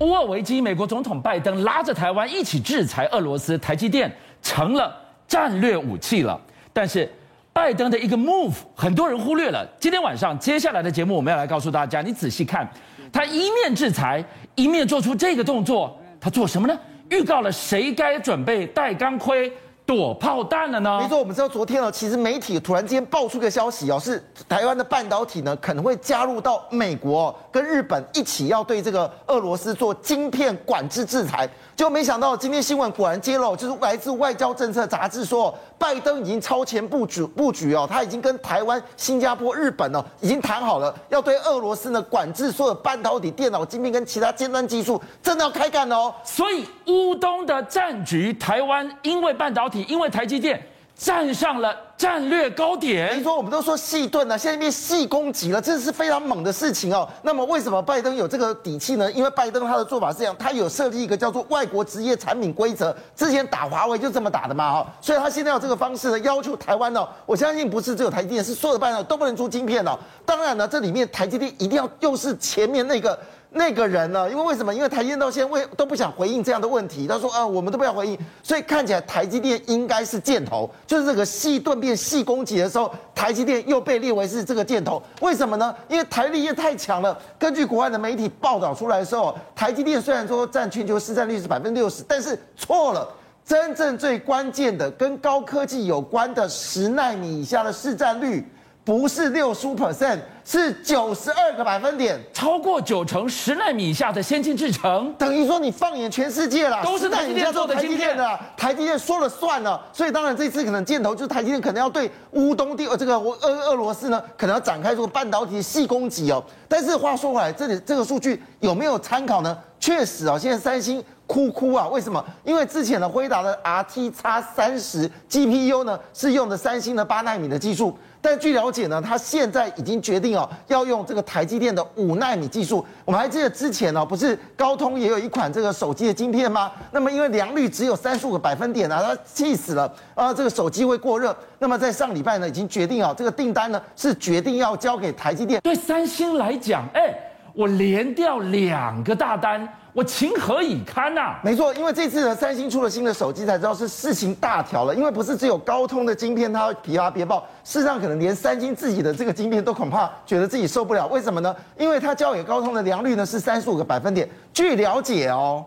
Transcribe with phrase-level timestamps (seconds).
[0.00, 4.10] 乌俄危机，美国总统拜登拉着台湾一起制裁俄罗斯，台积电
[4.42, 4.94] 成了
[5.28, 6.40] 战略武器了。
[6.72, 7.08] 但是，
[7.52, 9.64] 拜登的一个 move，很多人忽略了。
[9.78, 12.68] 今天晚上接下来的节目，我们要来告诉大家，你仔细看，
[13.12, 14.22] 他一面制裁，
[14.56, 16.76] 一面做出这个动作，他做什么呢？
[17.10, 19.52] 预告了谁该准备戴钢盔。
[19.86, 20.98] 躲炮弹了呢？
[21.02, 31.48] 没错，我们知道昨天哦，其实媒体突然间爆出个消息哦，是台湾的半导体呢可能会加入到美国跟日本一起要对这个俄罗斯做晶片管制制裁。
[31.76, 46.14] 就没想到今天新闻果然揭露，就是来自外交政策杂志说，拜登已经超前布局布局哦，他已经跟台湾、新加坡、日本哦已经谈好了，要对俄罗斯呢管制所有半导体、电脑晶片跟其他尖端技术，真的要开干哦。
[46.22, 50.60] 所以乌东的战局，台湾因为半导体，因为台积电。
[50.96, 53.18] 站上了战略高点。
[53.18, 57.08] 你说我们都说细盾呢，现在变细攻击了，这是非常猛的事情哦。
[57.22, 59.10] 那么为什么拜登有这个底气呢？
[59.12, 64.86] 因为拜登他的做法是这样，他有设立一个叫做外国职业产品规则，之前打华为就这么打的嘛哈。
[65.00, 69.98] 所以他现在有这个方式呢，要求台湾呢，我相信不是只有台积电，是所有的半导都不能出晶片哦。
[70.24, 73.18] 当然呢，这里面台积电一定要又是前面那个。
[73.56, 74.28] 那个人呢？
[74.28, 74.74] 因为为什么？
[74.74, 77.06] 因为台积电到现在为都不想回应这样的问题。
[77.06, 85.00] 他说：“啊，我们都不要回应。”所以看起来台积电应该是箭头，就是这个细盾变细攻击的时候，台积电又被列为是这个箭头。
[85.20, 85.74] 为什么呢？
[85.88, 87.16] 因为台积电太强了。
[87.38, 93.08] 根据国外的媒体报道出来的时候，台积电虽然说占全球市占率是百分之六十，但是错了。
[93.46, 98.42] 真正最关键的跟高科技有关的十纳米以下的市占率。
[98.84, 109.80] 不是六十五 percent，是九十二个百分点，超过九成十纳米以下的先进制程，等于说你放眼全世界了，都是台积电做的晶片的，台积电说了算了。
[109.90, 116.44] 所以当然这次可能箭头就是台积电可能要对乌东地呃这个俄俄罗斯呢，可能要展开这个半导体细攻击哦。
[116.68, 119.56] 但是话说回来，这里这个数据有没有参考呢？
[119.80, 122.22] 确实啊，现在三星哭哭啊，为什么？
[122.44, 127.96] 因为之前的辉达的 RT X 三十 GPU 呢，是用的三星的八纳米的技术。
[128.24, 132.82] 但据了解呢，他现在已经决定哦，要用这个台积电的五纳米技术。
[133.04, 136.72] 我们还记得之前哦，不是高通也有一款这个手机的晶片吗？
[136.90, 141.36] 那么因为良率只有三十五个百分点啊，他气死了啊，这个手机会过热。
[141.58, 145.60] 那么在上礼拜呢，已经决定哦，这个订单呢是决定要交给台积电。
[145.60, 147.14] 对三星来讲，哎，
[147.54, 149.66] 我连掉两个大单。
[149.94, 151.40] 我情何以堪呐、啊？
[151.44, 154.92] 没错，因为这次呢，三星出了新的手机，才知道是事情大条了。
[154.92, 161.06] 因为不是只有高通的晶片，它会疲乏别报，事实上可能连三星自己的这个晶片都恐怕觉得自己受不了。
[161.06, 161.54] 为什么呢？
[161.78, 164.28] 因为它交给高通的良率呢是三十五个百分点。
[164.52, 165.64] 据了解哦，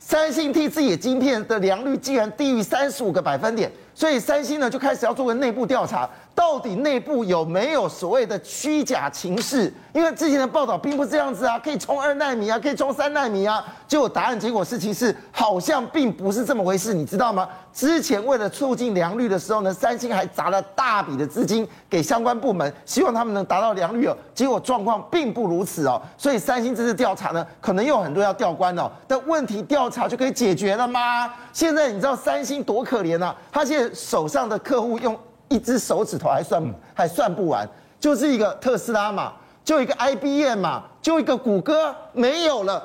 [0.00, 6.08] 三星替自己的晶片的良率竟然低于三十五个百分点，所以三星呢就开始要做个内部调查。
[6.34, 9.70] 到底内部有没有所谓的虚假情势？
[9.92, 17.46] 因为之前的报道并不是这样子啊，可以冲二纳米啊，可以冲三纳米啊，结果答案结果事情是好像并不是这么回事，你知道吗？
[17.74, 24.16] 之前为了促进良率的时候呢，三星还砸了大笔的资金给相关部门，希望他们能达到良率哦。
[24.34, 28.90] 结果状况并不如此哦，所以三星这次调查呢，可能有很多要调关哦。
[29.06, 31.30] 但问题调查就可以解决了吗？
[31.52, 35.18] 现在你知道三星多可怜啊，他现在手上的客户用。
[35.52, 36.62] 一只手指头还算
[36.94, 37.68] 还算不完，
[37.98, 39.32] 就是一个特斯拉嘛，
[39.64, 42.80] 就一个 IBM 嘛，就一个谷歌没有了，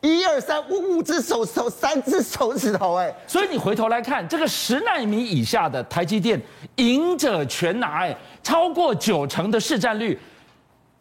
[0.00, 6.40] 一二三五五只手指头，三只手指头哎，所以你回头来看这个十纳米以下的台积电
[6.76, 10.16] 赢者全拿哎，超过九成的市占率，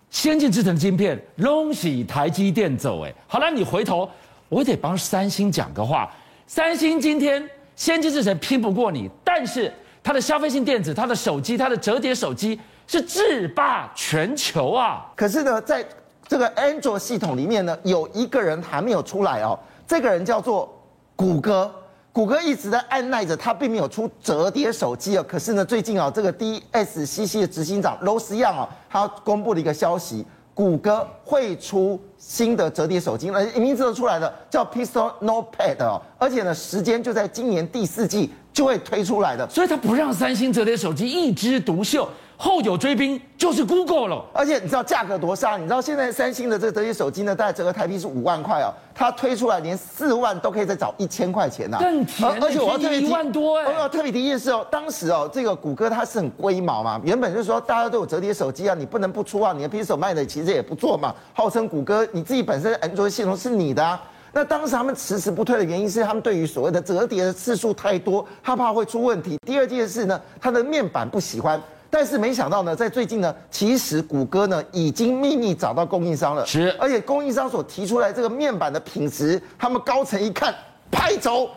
[0.10, 4.10] 先进制程晶片拢喜台积电走哎，好了，你回头
[4.50, 6.12] 我得帮三星讲个话，
[6.48, 9.72] 三星今天先进制程拼不过你，但是。
[10.06, 15.10] 它的消费性电子，它的手机，它的折叠手机是制霸全球啊！
[15.16, 15.82] 可是呢，在
[16.28, 19.58] 这个安卓系统里面呢，有一个人还没有出来哦。
[19.88, 20.78] 这个人叫做
[21.16, 21.74] 谷歌，
[22.12, 25.26] 谷歌一直在按耐着，它并没有出折叠手机哦。
[25.26, 38.30] 可是呢，最近啊，这个 DSCC 的执行长 Rose Young 啊，他公布了一个消息，谷歌会出新的折叠手机，呃，名字都出来了，叫 Pixel Notepad 哦，而且呢，时间就在今年第四季。
[38.54, 42.08] 就会推出来的，所以它不让三星折叠手机一枝独秀，
[42.44, 44.26] 后有追兵就是 Google 了。
[44.34, 45.56] 而且你知道价格多杀？
[45.56, 51.80] 你知道现在三星的这个折叠手机呢，大概折合台币是五万块哦，它推出来连四万都可以再找一千块钱呐、啊。
[51.80, 64.02] 更甜，而且我要特别提一万多哎，我要特别提一件事哦，当时哦，这个谷歌它是很龟毛嘛，原本就是说大家都有折叠手机啊，你不能不出啊，你的 Pixel 卖的其实也不错嘛，号称谷歌你自己本身安卓系统是你的啊。
[64.36, 69.38] 那当时他们迟迟不退的原因是，他们对于所谓的折叠的次数太多，他怕会出问题。
[69.46, 71.62] 第二件事呢，它的面板不喜欢，
[71.96, 80.56] 但是没想到呢，在最近呢，其实谷歌呢已经秘密找到供应商了，是，而且供应商所提出来这个面板的品质，他们高层一看，
[80.90, 81.52] 拍走，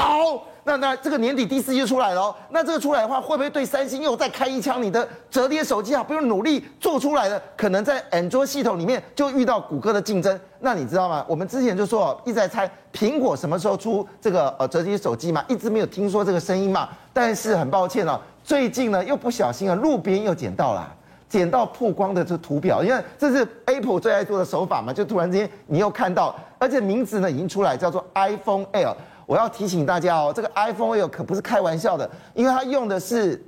[0.00, 0.44] 好。
[0.64, 4.80] 那那这个年底第四季出来了哦，那这个出来的话，会不会对三星又再开一枪？
[4.80, 10.38] 你的折叠手机啊，不用努力做出来的，可能在 Android 系统里面就遇到谷歌的竞争。
[10.60, 11.24] 那你知道吗？
[11.26, 16.88] 我们之前就说哦，一直在猜苹果什么时候出这个呃折叠手机嘛，一直没有听说这个声音嘛。
[17.12, 20.94] 但是很抱歉哦，最近呢又不小心啊，路边又捡到了，
[21.28, 28.94] 捡到曝光的这图表，因为这是 Apple 最爱做的手法嘛，就突然之间你又看到，而且名字呢已经出来，叫做 iPhone Air。
[29.32, 33.42] 我要提醒大家哦，这个 iPhone Air 可不是开玩笑的，因为它用的是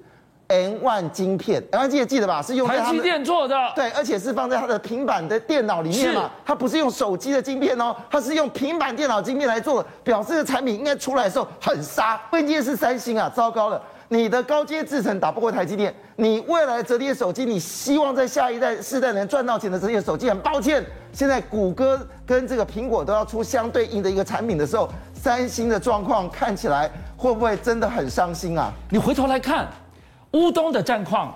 [0.48, 2.40] M1 晶片，M1 记得记得吧？
[2.40, 12.18] 是用台积电做的，对，而且是放在它的平板的电脑里面嘛，它不是用手机的晶片哦，它是用平板电脑晶片来做的，表示的产品应该出来的时候很杀。
[12.30, 13.82] 关键是三星啊，糟糕了。
[14.08, 24.88] 你的高阶制程打不过台积电，你未来折叠手机，你希望在下一代世代能赚到钱的折叠手机，很抱歉，现在谷歌跟这个苹果都要出相对应的一个产品的时候，
[25.24, 28.70] 三星的状况看起来会不会真的很伤心啊？
[28.90, 29.66] 你回头来看
[30.32, 31.34] 乌东的战况，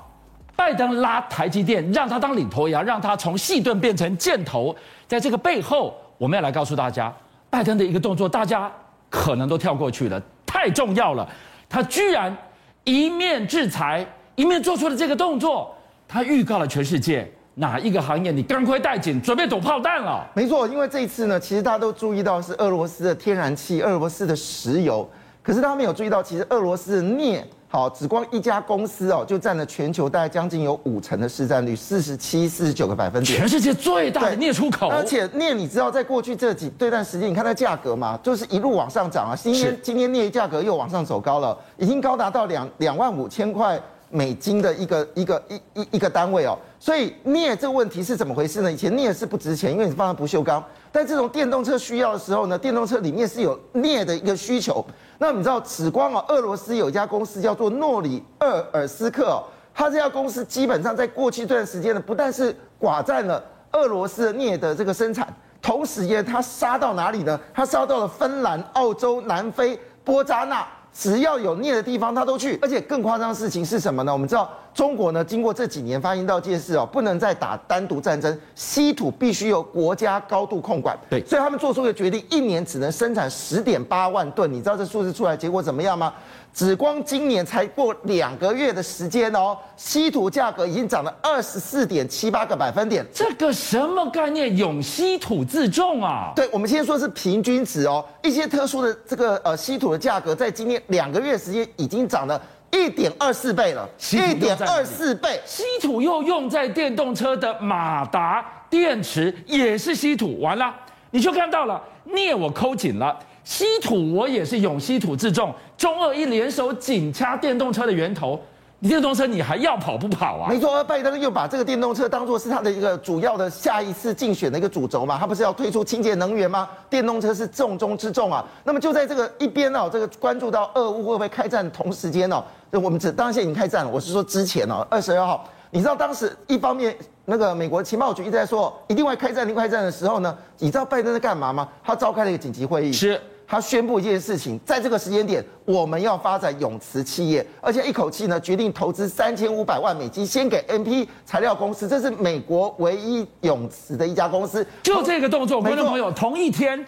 [0.54, 4.76] 拜登拉台积电，让他当领头羊，让他从细盾变成箭头，
[5.06, 7.10] 在这个背后，我们要来告诉大家，
[7.48, 8.70] 拜登的一个动作，大家
[9.08, 11.26] 可能都跳过去了，太重要了，
[11.66, 12.36] 他居然。
[12.84, 15.74] 一面制裁，一面做出了这个动作，
[16.06, 20.24] 他预告了全世界哪一个行业你赶快带紧，准备躲炮弹了。
[20.32, 25.08] 没错，因为这一次呢，其实大家都注意到是俄罗斯的天然气、俄罗斯的石油，
[25.42, 27.44] 可是大家没有注意到，其实俄罗斯的镍。
[27.70, 34.88] 好，只光一家公司哦，就占了全球大概将近有五成的市占率，四十七、四十九个百分点，全世界最大的镍出口。
[34.88, 39.36] 而且镍，你知道，在过去这几这段时间，你看它价格嘛，就是一路往上涨啊。
[39.36, 43.78] 今天今天镍价格又往上走高了，已经高达到两两万五千块
[44.08, 46.56] 美金的一个一个一一一个单位哦。
[46.80, 48.70] 所以镍这个问题是怎么回事呢？
[48.70, 50.62] 以前镍是不值钱，因为你放在不锈钢。
[50.92, 54.84] 但这种电动车需要的时候呢，电动车里面是有镍的一个需求。
[55.18, 59.42] 那你知道，此光啊，俄罗斯有一家公司叫做诺里厄尔斯克哦，
[59.74, 63.42] 它这家公司基本上在过去这段时间呢，不但是寡占了
[63.72, 65.26] 俄罗斯镍的这个生产，
[65.60, 67.38] 同时间它杀到哪里呢？
[67.52, 70.66] 它杀到了芬兰、澳洲、南非、波扎纳。
[70.98, 72.58] 只要有镍的地方，他都去。
[72.60, 74.12] 而且更夸张的事情是什么呢？
[74.12, 80.98] 我们知道中国呢，经过这几年发现到一件事哦，不能再打单独战争，稀土必须由国家高度控管。
[81.08, 84.52] 对，所以他们做出一个决定，一年只能生产十点八万吨。
[84.52, 86.12] 你知道这数字出来结果怎么样吗？
[86.52, 93.06] 只光今年才过两个月的时间哦，稀土价格已经涨了二十四点七八个百分点。
[93.14, 94.56] 这个什么概念？
[94.56, 96.32] 永稀土自重啊？
[96.34, 98.04] 对，我们先说是平均值哦。
[98.22, 102.40] 一些特殊的这个呃稀土的价格，在今年两个月时间已经涨了
[102.72, 105.40] 一点二四倍了，一点二四倍。
[105.46, 110.40] 稀土又用在电动车的马达电池，也是稀土。
[110.40, 110.74] 完了，
[111.12, 113.16] 你就看到了镍，我抠紧了。
[113.48, 118.38] 稀土我也是永稀土自重，中俄一联手紧掐电动车的源头，
[118.80, 120.50] 你电动车你还要跑不跑啊？
[120.50, 126.68] 没错，拜登又把这个电动车当做是他的一个主要的下一次竞选的一个主轴嘛，他不是要推出清洁能源吗？
[126.90, 128.44] 电动车是重中之重啊。
[128.64, 136.94] 那么就在这个一边哦，这个关注到俄乌会不会开战同时间哦，我们只当然现在已经开战了，我是说之前哦，二十二号，你知道当时一方面。
[137.30, 141.68] 那个美国情报局一直在说一定会开战，一定会开战的时候呢，你知道拜登在干嘛吗？
[141.84, 154.64] 他召开了一个紧急会议，是他宣布一件事情，在这个时间点，我们要发展永磁企业，而且一口气呢决定投资三千五百万美金，先给 MP 材料公司，这是美国唯一永磁的一家公司。
[154.82, 156.84] 就这个动作，观众朋友，同一天，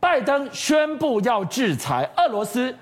[0.00, 2.74] 拜登宣布要制裁俄罗斯，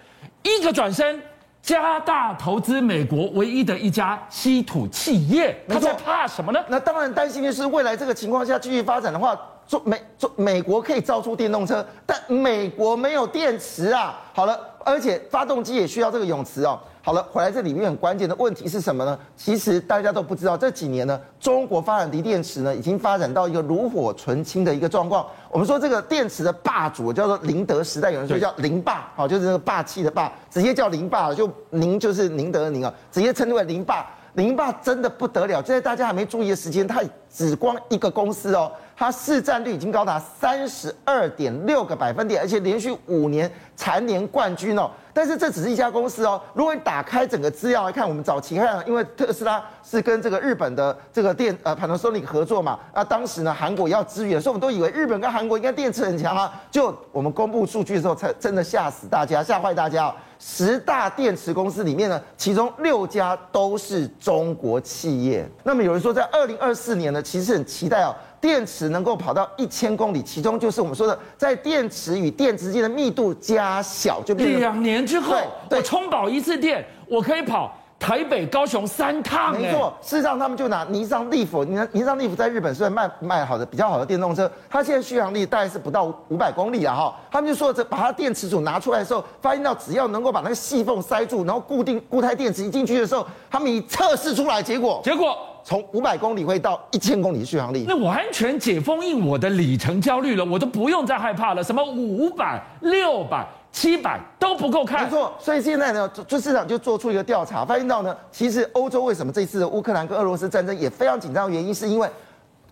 [0.43, 1.21] 一个转身。
[1.63, 6.59] 加大投资美国唯一的一家稀土企业，他在怕什么呢？
[6.69, 14.19] 那当然担心的是未来这个情况下继续发展的话，做美做美国可以造出电动车，但美国没有电池啊。
[14.33, 16.81] 好了，而且发动机也需要这个永磁哦。
[17.05, 19.19] 好了，回来这里面很关键的问题是什么呢？
[19.37, 25.27] 其实大家都不知道，这几年呢，中国发展锂电池呢，已经发展到一个炉火纯青的一个状况。
[25.51, 34.07] 我们说这个电池的霸主叫做宁德时代，有人说叫宁霸，好，就是那个霸气的霸，直接叫宁霸，就宁就是宁德的宁啊，直接称之为宁霸。
[34.35, 38.73] 宁霸真的不得了，就在大家还没注意的时间，它只光一个公司哦。
[38.97, 44.89] 它市占率已经高达三十二点六个百分点，而且连续五年蝉联冠军哦。
[45.13, 46.41] 但是这只是一家公司哦。
[46.55, 56.63] 如果你打开整个资料来看，我们早期看，因为特斯拉是跟这个日本的这个电呃 Panasonic 合作嘛，啊，当时呢韩国要支援，所以我们都以为日本跟韩国应该电池很强啊。
[56.71, 60.15] 就我们公布数据的时候，才真的吓死大家，吓坏大家哦。
[60.45, 65.49] 十大电池公司里面呢，其中六家都是中国企业。
[65.63, 75.37] 那么有人说，在二零二四年呢，其实很期待哦，电池能够跑到一千公里，其中就是我们说的，在电池与电之间的密度加小，就变成两年之后，
[75.71, 77.79] 我充饱一次电，我可以跑。
[78.03, 79.97] 台北、高雄三趟，没错。
[80.03, 87.15] 事实上，他们就拿尼桑利弗，尼尼桑利弗在日本虽然卖卖好的比较好的电动车，它现在续航力大概是不到五百公里啊哈。
[87.31, 101.63] 他们就说，这把它电池组拿出来的时候，发现到只要能够把那个细缝塞住，然后固定固态电池一进去的时候，他们一测试出来，结果结果从五百公里会到一千公里续航力，那完全解封印我的里程焦虑了，我都不用再害怕了。
[101.63, 103.47] 什么五百、六百。
[103.73, 105.33] 七百都不够看，没错。
[105.41, 112.07] 所以现在呢，就市场就做出一个调查，发现到呢，其实欧洲为什么这次的乌克兰跟俄罗斯战争也非常紧张原因，是因为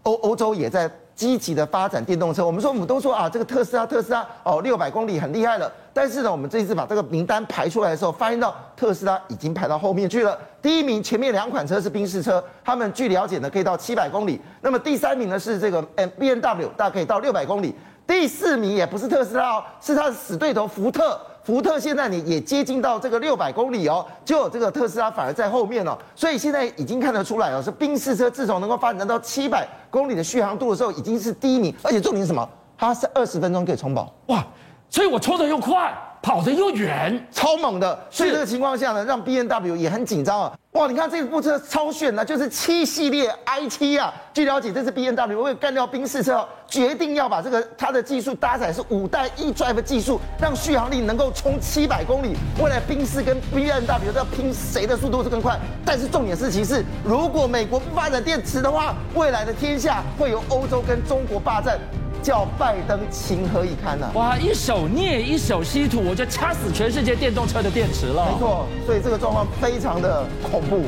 [0.02, 2.44] 欧欧洲也在积极的发展电动车。
[2.44, 5.72] 我们说，我们都说啊，这个特斯拉，特斯拉哦，六百公里很厉害了。
[5.92, 10.38] 但是呢，我们这一次把这个名单排出来的时候，发现到特斯拉已经排到后面去了。
[10.60, 14.38] 第一名前面两款车是宾士车，他们据了解呢可以到七百公里。
[14.60, 17.74] 那么第三名呢是这个 M B N W，大概可以到六百公里。
[18.10, 21.16] 第四名也不是特斯拉哦，是他的死对头福特。
[21.44, 25.96] 福特现在你也接近到这个六百公里哦，就这个特斯拉反而在后面哦。
[26.16, 32.46] 所以现在已经看得出来哦，是宾士车自从能够发展到七百公里的续航度的时候，已经是第一名，而且重点是什么？
[32.76, 34.44] 它是二十分钟可以充饱哇！
[34.88, 35.96] 所以我充的又快。
[36.22, 37.98] 跑得又远，超猛的。
[38.10, 40.52] 所以这个情况下呢，让 B N W 也很紧张啊。
[40.72, 44.14] 哇，你看这部车超炫啊，就是七系列 i7 啊。
[44.32, 52.36] 据了解，这次 B N W 为了干掉宾士车，决定要把这个它的技术搭载是五代 eDrive 技术，让续航力能够冲七百公里。
[52.62, 55.58] 未来宾士跟 B N W 都要拼谁的速度是更快。
[55.84, 61.78] 但是重点是，其实如果美国不发展电池的话，未来的天下会由欧洲跟中国霸占。
[62.22, 64.12] 叫拜登情何以堪呢、啊？
[64.14, 68.26] 哇，一手镍，一手稀土，我就掐死全世界电动车的电池了。
[68.32, 70.84] 没错，所以这个状况非常的恐怖。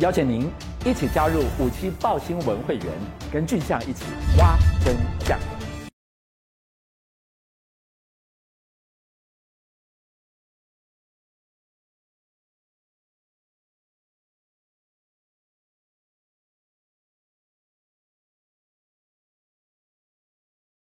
[0.00, 0.50] 邀请您
[0.84, 2.86] 一起加入五七报新闻会员，
[3.32, 4.04] 跟俊相一起
[4.38, 5.38] 挖真相。